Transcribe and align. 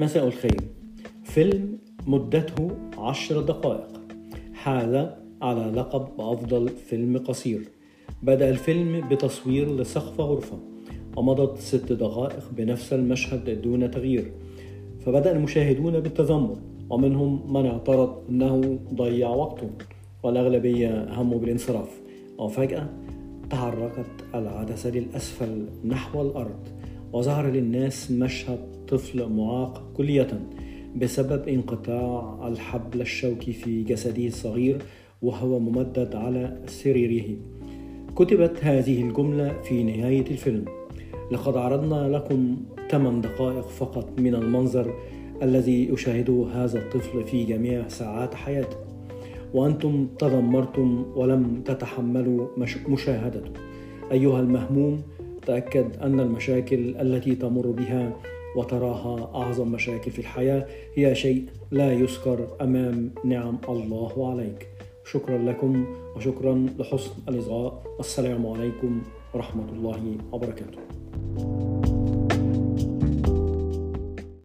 مساء 0.00 0.26
الخير. 0.26 0.60
فيلم 1.24 1.78
مدته 2.06 2.70
عشر 2.98 3.40
دقائق. 3.40 4.00
حاز 4.54 5.06
على 5.42 5.72
لقب 5.76 6.08
أفضل 6.20 6.68
فيلم 6.68 7.18
قصير. 7.18 7.60
بدأ 8.22 8.50
الفيلم 8.50 9.08
بتصوير 9.08 9.76
لسقف 9.76 10.20
غرفة 10.20 10.58
ومضت 11.16 11.58
ست 11.58 11.92
دقائق 11.92 12.44
بنفس 12.52 12.92
المشهد 12.92 13.62
دون 13.62 13.90
تغيير. 13.90 14.32
فبدأ 15.00 15.32
المشاهدون 15.32 16.00
بالتذمر 16.00 16.56
ومنهم 16.90 17.52
من 17.52 17.66
اعترض 17.66 18.22
أنه 18.28 18.78
ضيع 18.94 19.28
وقته. 19.28 19.70
والأغلبية 20.22 21.20
هموا 21.20 21.38
بالانصراف. 21.38 22.00
وفجأة 22.38 22.88
تحركت 23.50 24.24
العدسة 24.34 24.90
للأسفل 24.90 25.66
نحو 25.84 26.22
الأرض. 26.22 26.68
وظهر 27.12 27.50
للناس 27.50 28.10
مشهد 28.10 28.58
طفل 28.88 29.28
معاق 29.28 29.92
كلية 29.96 30.40
بسبب 30.96 31.48
انقطاع 31.48 32.48
الحبل 32.48 33.00
الشوكي 33.00 33.52
في 33.52 33.82
جسده 33.82 34.26
الصغير 34.26 34.82
وهو 35.22 35.58
ممدد 35.58 36.14
على 36.14 36.58
سريره. 36.66 37.36
كتبت 38.16 38.64
هذه 38.64 39.02
الجملة 39.02 39.62
في 39.62 39.82
نهاية 39.82 40.24
الفيلم. 40.30 40.64
لقد 41.32 41.56
عرضنا 41.56 42.08
لكم 42.08 42.56
8 42.90 43.22
دقائق 43.22 43.68
فقط 43.68 44.20
من 44.20 44.34
المنظر 44.34 44.94
الذي 45.42 45.88
يشاهده 45.88 46.46
هذا 46.52 46.78
الطفل 46.78 47.24
في 47.24 47.44
جميع 47.44 47.88
ساعات 47.88 48.34
حياته. 48.34 48.76
وأنتم 49.54 50.06
تذمرتم 50.18 51.04
ولم 51.16 51.62
تتحملوا 51.64 52.46
مشاهدته. 52.88 53.50
أيها 54.12 54.40
المهموم 54.40 55.02
تأكد 55.50 55.96
أن 56.02 56.20
المشاكل 56.20 56.96
التي 57.00 57.34
تمر 57.34 57.66
بها 57.66 58.12
وتراها 58.56 59.30
أعظم 59.34 59.68
مشاكل 59.68 60.10
في 60.10 60.18
الحياة 60.18 60.66
هي 60.94 61.14
شيء 61.14 61.44
لا 61.70 61.92
يذكر 61.92 62.46
أمام 62.60 63.10
نعم 63.24 63.58
الله 63.68 64.30
عليك. 64.30 64.68
شكرا 65.04 65.38
لكم 65.38 65.86
وشكرا 66.16 66.66
لحسن 66.78 67.10
الإصغاء 67.28 67.82
والسلام 67.98 68.46
عليكم 68.46 69.02
ورحمة 69.34 69.68
الله 69.72 70.16
وبركاته. 70.32 70.78